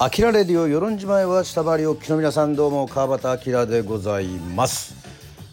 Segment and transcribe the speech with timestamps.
[0.00, 2.86] アキラレディオ与論島へは下回りおきの皆さんどうも。
[2.86, 4.94] 川端明でございます。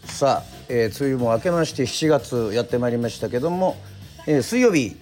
[0.04, 3.76] さあ、えー、梅雨も明けまして7月やってまいりましたけども、
[4.28, 4.94] えー、水曜日。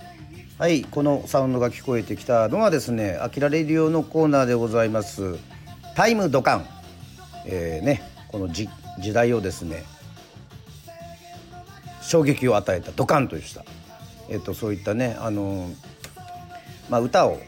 [0.56, 5.36] はいこのサウンドが聞こえてきたのはですねアキラレディオのコーナーでございます。
[5.94, 6.66] タイムドカン、
[7.44, 8.68] えー、ねこの時
[9.12, 9.84] 代をですね
[12.00, 13.62] 衝撃を与えたドカンとした、
[14.30, 15.68] えーと、そういったねあの
[16.88, 17.38] まあ、歌を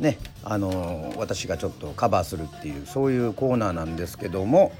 [0.00, 4.72] ねあの私がちょっとカバーするっていうそういうコーナーなんですけども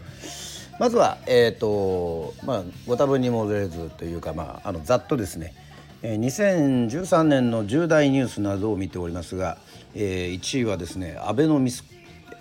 [0.79, 5.55] まずはえ、ー、とまあご多分にもれずというかまああのざっとですね
[6.03, 9.59] 2013年の重大ニュースなどを見ておりますが、
[9.95, 11.85] えー、1位はですねアベノミス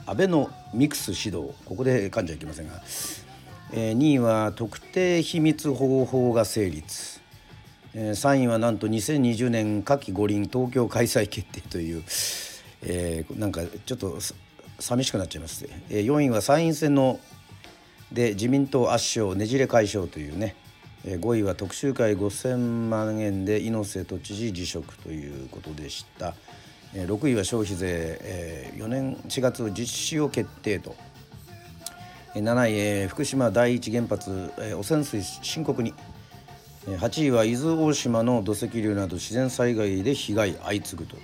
[0.05, 2.81] アベノミクス指導ここで噛んじゃいけませんが、
[3.73, 7.19] えー、2位は特定秘密保護法が成立、
[7.93, 12.03] えー、3位はなんと2020年夏季五輪東京開催決定という
[12.83, 14.17] えー、なんかちょっと
[14.79, 17.19] 寂しくなっちゃいます、えー、4位は参院選の
[18.11, 20.55] で自民党圧勝ねじれ解消というね、
[21.05, 22.57] えー、5位は特集会5,000
[22.89, 26.33] 万円で猪瀬都知事辞職ということでした、
[26.93, 30.95] えー、6位は消費税、えー、4年4月実施を決定と、
[32.35, 35.93] えー、7位、えー、福島第一原発、えー、汚染水深刻に。
[36.87, 41.17] 8位は伊豆大島の土石流など自然災害で被害相次ぐと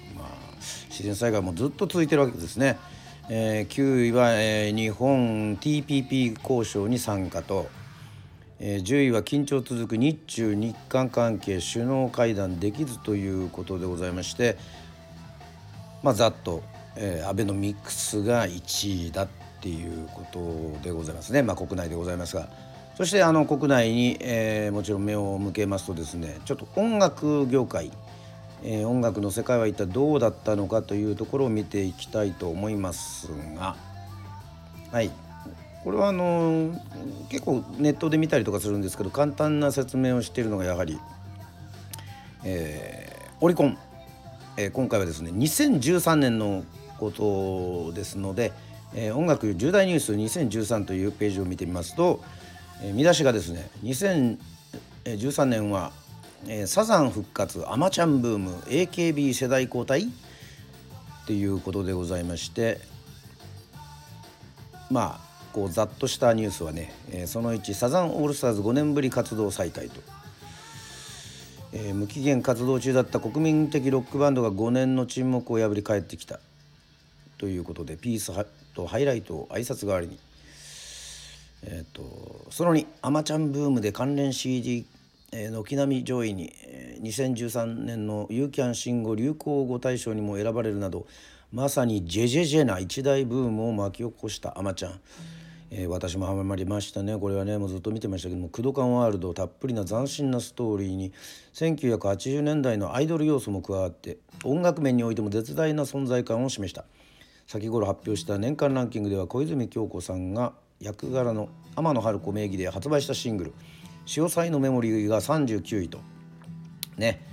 [0.95, 2.77] 自然災害もずっと続いてるわけですね。
[3.27, 7.67] えー、9位は、えー、日本 TPP 交渉に参加と、
[8.61, 14.57] えー、10位は緊張続く日中日韓関係首脳会談できずということでございまして
[16.01, 16.63] まあざっと、
[16.95, 19.27] えー、アベノミクスが1位だっ
[19.59, 22.47] ていうことでございますね、まあ、国内でございますが。
[22.95, 27.91] そしてあの国内に、えー、もちろん目を向けますとですねちょっと音楽業界
[28.67, 33.75] えー、音楽の世界は一体どうだったのかというところを見ていきたいと思いますが
[34.91, 35.11] はい。
[35.83, 36.79] これはあのー、
[37.29, 40.99] 結構ネットで見たりとかするんですけど簡単な説明をしているのがやはり、
[42.43, 43.77] えー、オリコン、
[44.57, 46.63] えー、今回はですね2013年の
[46.97, 48.51] ことですので、
[48.95, 52.19] えー、音楽重大ニュース2013というページを見てみますと、
[52.81, 55.91] えー、見出しがですね2013年は
[56.47, 60.05] えー、サザン復活アマちゃんブーム AKB 世代交代っ
[61.27, 62.79] ていうことでございまして
[64.91, 70.01] まあこうざっとしたニュースはね、えー、その1サザンオールスターズ5年ぶり活動再開と、
[71.73, 76.39] えー、無期限活動中だった国民的ロックバンドが5年の沈黙を破り帰ってきた。
[77.37, 78.31] ということでピース
[78.73, 80.19] とハイライトを挨拶代わりに。
[81.67, 84.85] えーと、その2「アマちゃんブーム」で関連 CD、
[85.31, 86.53] 軒並み上位に、
[87.01, 91.07] 2013年のユーキャン新語流行語大賞にも選ばれるなど
[91.51, 94.99] まさにジェジェジェな一大ブームを巻き起こしたあまちゃん、
[95.71, 97.17] えー、私もハマりましたね。
[97.17, 101.13] これはねもうずっと見てましたけども「クドカンワールド」たっぷりな斬新なストーリーに
[101.53, 106.85] 1980年代のアイドル要素も加わって音楽面においても絶大な存在感を示した。
[107.47, 113.53] 先頃発表した年間ランキングでは小泉今日子さんが役柄の天野春子名義で発売したシングル
[114.05, 115.99] 「潮騒のメモリーが39位と
[116.97, 117.27] ね、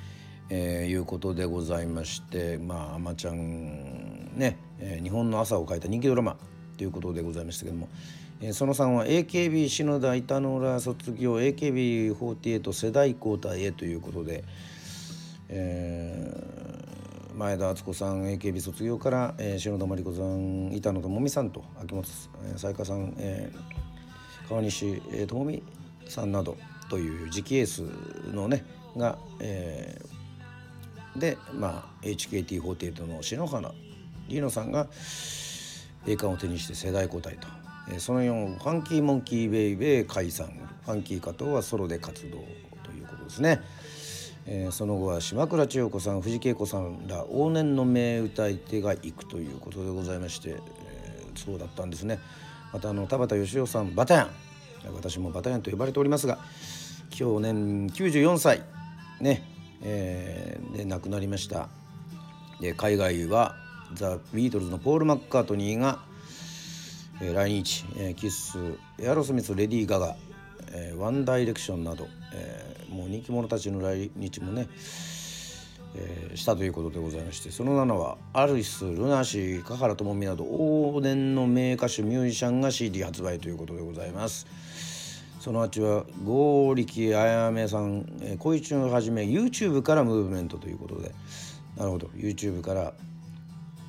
[0.49, 6.37] えー、いうことでございましてまああまちゃんね、えー、日本の朝を書いた人気ドラマ
[6.77, 7.89] ということでございましたけども、
[8.41, 14.45] えー、その3は AKB 篠田板野ら卒業 AKB48 世代交代へということで、
[15.49, 22.09] えー、前田敦子さん AKB 卒業から、えー、篠田麻里子さん板野友美さんと秋元
[22.57, 25.63] 彩香さん、えー、川西、えー、智美
[26.13, 26.57] さんなど
[26.89, 27.83] という次期エース
[28.33, 28.65] のね
[28.97, 33.73] が、えー、でまあ HKT48 の篠原
[34.29, 34.89] 里乃さんが
[36.07, 37.47] 栄冠を手にして世代交代と、
[37.89, 40.53] えー、その4ファンキーモンキーベイベー解散。
[40.85, 42.39] ファンキー加藤はソロで活動
[42.83, 43.61] ということですね。
[44.47, 52.19] えー、その後は島倉千代子さん藤恵子さんら往年の名歌い手が行くということでございまして、えー、そうだったんですね。
[52.73, 54.52] またあの田畑義雄さんバタヤン。
[54.91, 56.39] 私もバタヤンと呼ばれておりますが
[57.11, 58.63] 去年94歳。
[59.21, 59.45] ね、
[59.83, 61.69] えー、で亡くなりました。
[62.61, 63.55] で海外は
[63.95, 66.01] ザ・ビートルズのポール・マッカートニーが、
[67.21, 68.59] えー、来日、えー、キス
[68.99, 70.17] エアロスミスレディー・ガガ、
[70.73, 74.69] えー、ワンダイレクションなど、えー、もう人気者たちの来日もね
[75.95, 84.47] えー、したということでございましてその7はアリス・ルナシー香原朋美など往年の名歌手ミュージシャンが CD 発売ということでございます。
[85.41, 91.13] その8は剛力あやめさん、えー、小一をはじめ YouTube からムーブメントということで
[91.77, 92.07] なるほど。
[92.15, 92.95] YouTube から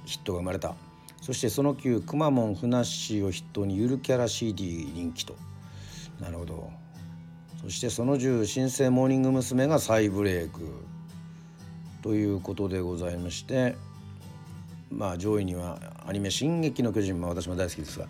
[0.06, 0.76] ヒットが生まれた。
[1.22, 5.36] そしてその9くまモンふなっしーを筆頭にゆるキャラ CD 人気と。
[6.20, 6.70] なるほど。
[7.62, 9.68] そしてその10新生モーニング娘。
[9.68, 10.93] が再ブレイク。
[12.04, 13.76] ということでございまして
[14.92, 18.08] まあ上位にはアニメ「進撃の巨人」も私も大好きですが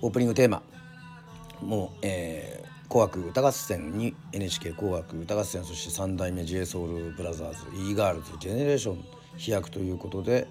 [0.00, 0.62] オープニングテーマ
[1.60, 7.90] もう、えー、紅白歌合戦に NHK 紅白歌合戦そして三代目 j s o u l b r o t h e r s
[7.90, 9.04] e ガールズジェネレーション
[9.36, 10.46] 飛躍ということで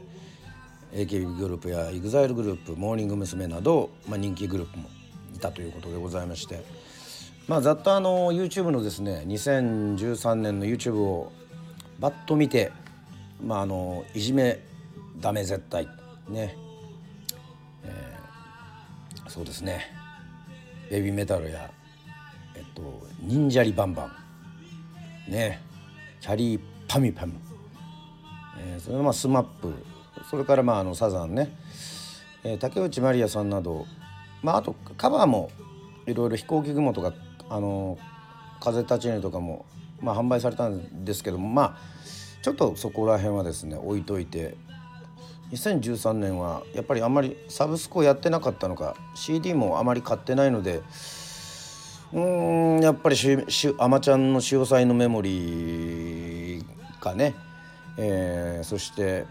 [0.93, 3.47] AKB グループや EXILE グループモーニング娘。
[3.47, 4.89] など、まあ、人気グループも
[5.33, 6.63] いたということでございまして
[7.47, 11.31] まあざっとあの YouTube のですね2013年の YouTube を
[11.99, 12.71] バッと見て
[13.43, 14.59] まああのいじめ
[15.19, 15.87] ダメ絶対
[16.29, 16.55] ね、
[17.83, 19.93] えー、そうですね。
[20.89, 21.69] ベビーメタルや
[22.55, 24.09] えっと忍者リバンバ
[25.27, 25.61] ンね。
[26.21, 27.33] きゃりーぱみゅぱみゅ、
[28.59, 29.73] えー、それまあ SMAP。
[30.29, 31.55] それからまああのサザンね、
[32.43, 33.85] えー、竹内まりやさんなど。
[34.41, 35.49] まああとカバーも
[36.05, 37.13] いろいろひこうき雲とか
[37.49, 37.97] あの
[38.59, 39.65] 風立ちぬとかも
[40.01, 41.77] まあ販売されたんですけどもまあ
[42.41, 44.55] ちょっとそこら辺はですね置いといて
[45.51, 50.81] 2013年はやっぱりあんまりサブスクをやってなかったのか CD もあまり買ってないので
[52.13, 56.65] うんやっぱりししアマちゃんの「潮騒のメモリー」
[56.99, 57.35] かね、
[57.97, 59.25] えー、そして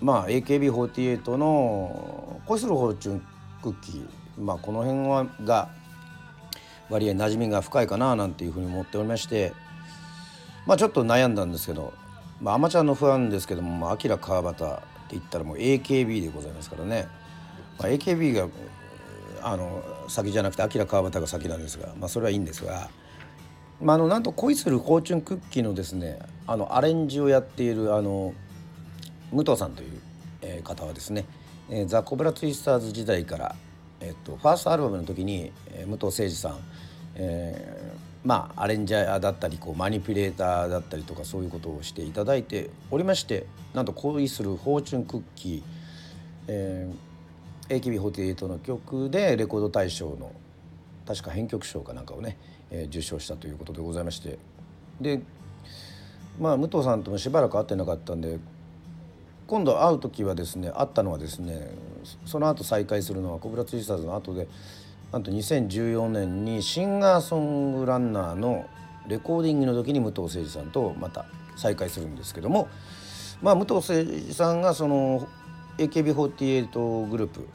[0.00, 3.22] まあ AKB48 の「恋するフォーチュン
[3.62, 4.08] クッキー」
[4.40, 5.68] まあこの辺はが
[6.90, 9.52] 割合馴染みが深いかななんていうふうに思っておりまして
[10.66, 11.94] まあちょっと悩んだんですけど
[12.40, 17.06] まあ、アマちゃんのファンですけども、まあ、アキラ川端って言ったらもう AKB でございますからね、
[17.78, 18.48] まあ、AKB が
[19.42, 22.88] あの先じゃなくてアキラ川端が先なんですが、まあ、それはいいんですが、
[23.82, 28.32] まあ、あのなんと恋するフォーチュンクッキーのですねあのアレンジをやっているあの
[29.32, 30.00] 武藤さんという、
[30.42, 31.26] えー、方はですね、
[31.68, 33.54] えー、ザ・コブラツイスターズ時代から、
[34.00, 36.58] えっと、ファーストアルバムの時に、え、武藤誠司さん、
[37.16, 45.62] えー、まあアレンジャーだったりこうマニピュレーターだったりとかそういうことをしていただいておりましてなんと恋する「フォーチュンクッキー」
[46.48, 50.32] えー、AKB48 の曲でレコード大賞の
[51.06, 52.36] 確か編曲賞かなんかをね、
[52.70, 54.38] えー、受賞したということでございまして。
[55.00, 55.20] で
[56.38, 58.38] まあ武藤さんともしばらく会ってなかったんで
[59.46, 61.70] 今度会う時はですね会ったのはですね
[62.24, 64.48] その後再会するのはコブラツイスターズの後で
[65.12, 68.66] なんと2014年にシンガーソングランナーの
[69.08, 71.26] レコーディングの時に武藤誠司さんとまた
[71.56, 72.68] 再会するんですけども、
[73.42, 75.26] まあ、武藤誠司さんがその
[75.78, 77.48] AKB48 グループ、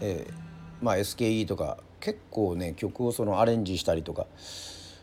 [0.00, 4.26] えーまあ、SKE とか結構ね曲をそのアレンジしたりとか、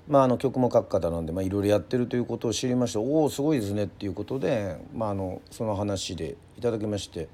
[0.08, 7.28] まあ、あの曲も書く方なんでいろいろやってるということを知りましておおすごいですねっていうことで、まあ、あのその話でいただきまして。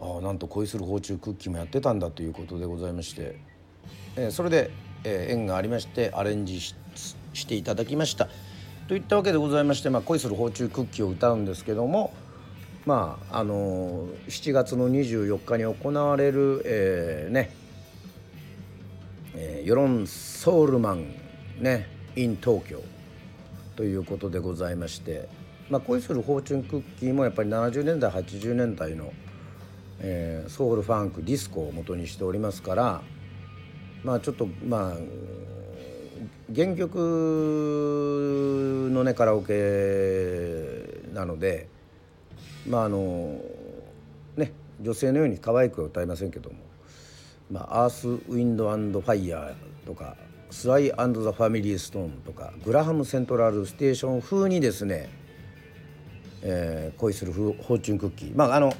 [0.00, 3.36] あなんと恋する芳醇クッキーもやってたんだということでございまして、
[4.16, 4.70] えー、それで、
[5.04, 6.74] えー、縁がありましてアレンジし
[7.46, 8.28] ていただきました。
[8.86, 12.12] といったわけでございまして、まあ、恋する芳醇クッキーを歌うんですけども
[12.84, 17.50] まああのー、7月の24日に行われる、えー、ね、
[19.34, 21.06] えー、世論ソウルマン
[21.60, 22.82] ね in 東京
[23.74, 25.28] ということでございまして、
[25.70, 29.12] まあ、恋するフォーチュンクッキーもやっぱり70年代80年代の
[30.00, 33.02] えー、ソウルファンクディスコを元にしておりますから
[34.02, 34.96] まあちょっとまあ
[36.54, 36.98] 原曲
[38.92, 41.68] のねカラオケなので
[42.68, 43.40] まああの
[44.36, 46.56] ね女性のように可愛くは歌いませんけども
[47.50, 49.54] 「まあ、アース・ウィンド・アンド・ファイヤー」
[49.86, 50.16] とか
[50.50, 55.08] 「スライ・アンド・ザ・ファミリー・ストーン」とか「グラハム・セントラル・ステーション」風にですね、
[56.42, 58.36] えー、恋するフォーチュンクッキー。
[58.36, 58.72] まああの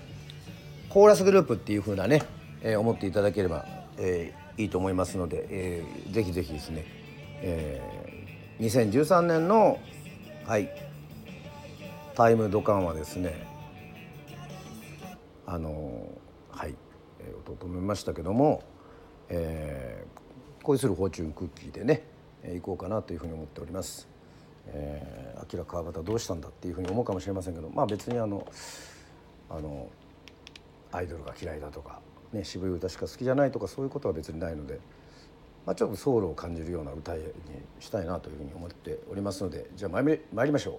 [0.95, 2.23] コーラスグループっていう風なね、
[2.63, 3.67] えー、思っていただければ、
[3.99, 6.85] えー、いいと思いますので、えー、ぜひぜひですね、
[7.43, 9.81] えー、2013年の
[10.47, 10.71] はい
[12.15, 13.45] タイムドカンはですね
[15.47, 16.07] あの
[16.49, 16.77] はい、
[17.19, 18.63] えー、音を止めましたけども、
[19.31, 22.05] えー、恋するフォーチュンクッキーでね、
[22.45, 24.07] えー、行こうかなというふうに思っております。
[24.69, 28.47] えー、明川端どうしたんだっていうふうに思うかもしれませんけどまあ別にあの
[29.51, 29.91] あの
[30.95, 32.01] アイドルが嫌いだとか、
[32.33, 34.79] ね、渋い歌しか好きじゃないとかそういうことは別にないので、
[35.67, 37.25] まあ、ちょっとソウルを感じるような歌に
[37.81, 40.79] したいなというふうに思っておりますのでじゃあ参りましょ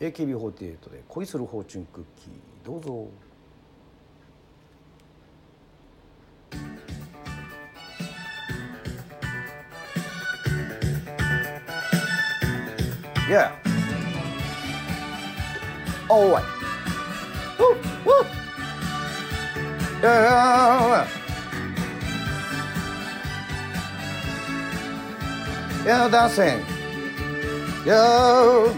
[0.00, 2.32] う AKB48 で「恋するフォーチュンクッキー」
[2.64, 3.08] どうぞ。
[13.26, 13.52] Yeah.
[16.10, 16.44] All right.
[17.58, 18.43] Woo, woo.
[20.02, 21.06] Yeah,
[25.86, 26.60] yeah, dancing.
[27.86, 28.74] Yo.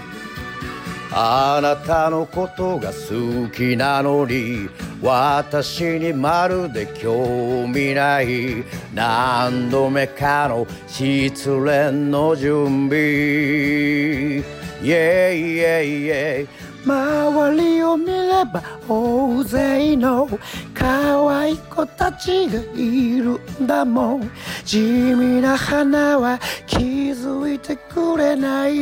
[1.18, 4.68] あなたのことが好きなのに
[5.00, 14.42] 私にまるで興味ない何度目かの失恋の準備
[14.82, 16.48] Yeah, yeah, yeah.
[16.84, 20.28] 周りを見れば大勢の
[20.72, 24.30] 可愛い子たちがいるんだもん。
[24.64, 26.76] 地味な花は気
[27.10, 28.76] づいてくれない。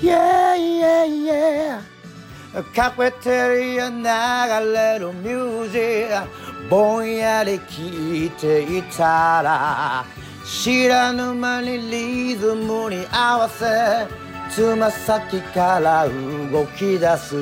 [0.00, 1.92] Yeah, yeah, yeah.
[2.74, 10.04] カフェテリア流れるミュージックぼんやり聞いていたら
[10.44, 14.06] 知らぬ間にリズムに合わせ
[14.50, 17.36] つま先から動き出す。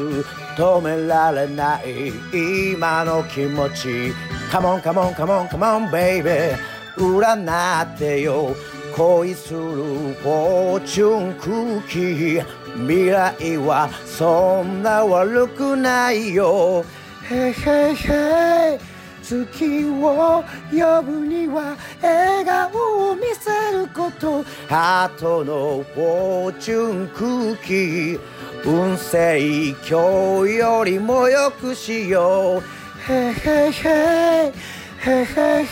[0.57, 4.12] 止められない今の気持ち。
[4.52, 6.54] Come on, come on, come on, come on, baby
[6.97, 8.54] 占ってよ。
[8.97, 12.45] 恋するフォーチュンクッキー
[12.87, 16.85] 未来はそんな悪くないよ。
[17.30, 18.89] へへへ
[19.31, 24.43] 月を呼ぶには笑顔を見せること。
[24.69, 28.19] ハートのフォーチュン空気
[28.65, 32.61] 運勢今日よりもよくしよ
[33.09, 33.13] う。
[33.13, 34.53] へへへ。
[34.99, 35.65] へへ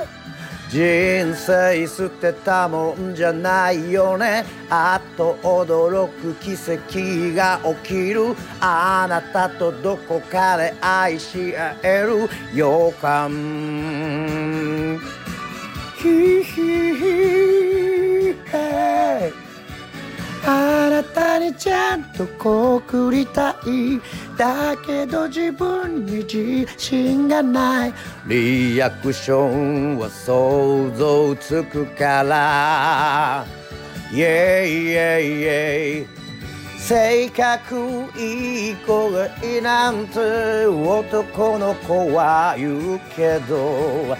[0.00, 0.21] へ。
[0.72, 4.42] 人生捨てたもんじゃないよね。
[4.70, 8.34] あっと驚く奇跡が起きる。
[8.58, 13.28] あなたとどこかで愛し合える予感。
[15.98, 17.01] ヒヒヒ
[22.22, 24.00] ちゃんと告りたい
[24.36, 27.94] だけど自分に自信がない。
[28.26, 33.44] リアクションは想像つくから。
[34.12, 36.06] イェイイェイイェイ
[36.78, 44.16] 性格いい子がいなんて男の子は言うけど。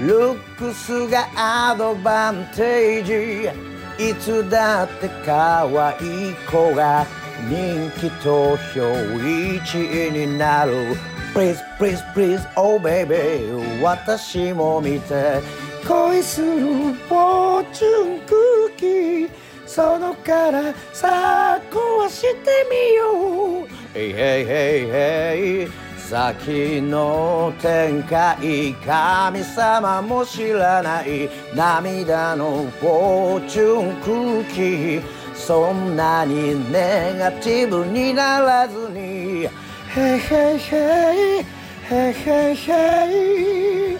[0.00, 3.74] ルックスがアドバンテージ。
[3.96, 7.06] いつだって可愛い子が
[7.48, 10.96] 人気投票1位になる。
[11.34, 15.40] Please, please, please, oh baby 私も見て
[15.86, 19.30] 恋するフォーチュンクッキー
[19.66, 22.28] そのからさあ壊して
[22.70, 23.66] みよう。
[23.92, 35.02] Hey, hey, hey, hey 先の展開神様も知らない涙のフォーチュンクッキー
[35.34, 39.48] そんなにネガティブにならずにへ
[39.96, 41.44] へへ
[41.90, 43.98] へへへ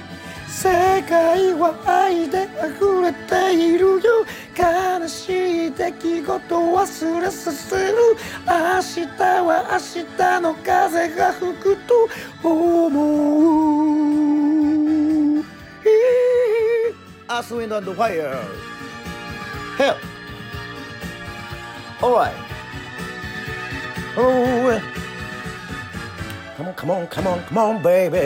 [0.49, 4.25] 世界は愛で溢れているよ。
[4.57, 7.95] 悲しい出来事忘れさせる
[8.47, 9.07] 明日
[9.45, 9.79] は明
[10.17, 12.09] 日の風が吹くと
[12.43, 13.65] 思う。
[17.29, 18.39] Earth, Wind and Fire
[19.77, 20.14] Hell.
[22.05, 22.35] Alright.
[24.19, 24.79] Oh
[26.59, 28.19] Come on, come on, come on, come on, baby.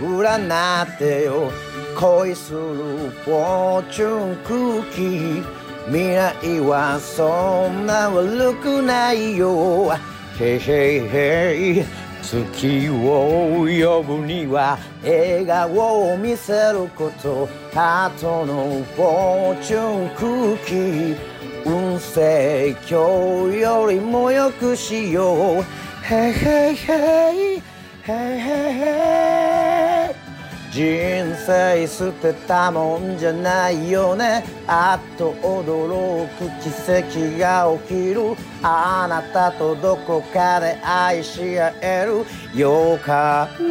[0.00, 1.50] 占ってよ。
[1.98, 5.44] 恋するフォーチュンクッキー
[5.86, 9.92] 未来はそんな悪くないよ。
[10.38, 11.86] へへへ
[12.22, 17.48] 月を呼ぶには笑顔を見せること。
[17.74, 25.64] ハートのフォーチュンクッキー運勢今日よりもよくしよう。
[26.02, 27.62] へへへへ
[28.06, 28.78] へへ
[30.70, 34.44] 人生捨てたもんじゃないよね。
[34.66, 38.36] あっと驚く奇跡が起きる。
[38.62, 42.26] あなたとどこかで愛し合える。
[42.54, 43.64] 予感で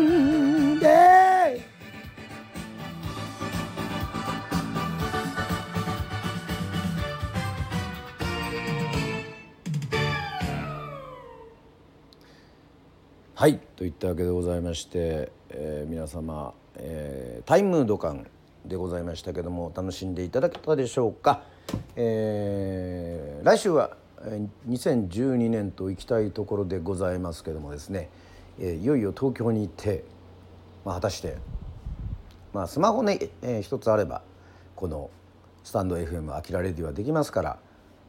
[13.40, 13.60] はい。
[13.76, 18.26] といったわけでございまして、えー皆様、えータイムード感
[18.66, 21.44] でございましたけども楽しんでいただけたでしょうか、
[21.96, 23.96] えー来週は
[24.68, 28.10] 2012年と行きたいところでございますけどもですね、
[28.60, 30.04] えーいよいよ東京に行って、
[30.84, 31.38] まあ、果たして、
[32.54, 34.24] まあ、スマホね、えー一つあれば
[34.76, 35.12] この
[35.64, 37.60] スタンド FM アキラレディはできますから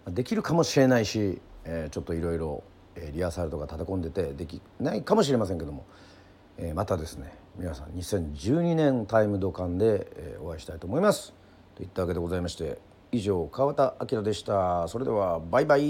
[0.06, 2.64] できるかもしれないし、えーちょっといろいろ
[2.96, 5.86] えリハーサルとか立て込んでてできないかもしれませんけども、
[6.56, 11.34] え、またですね皆さん2012年タイムドカンで、え、お会いしたいと思います。
[11.74, 12.78] といったわけでございまして
[13.12, 14.88] 以上川田明でした。
[14.88, 15.82] それではバイバイ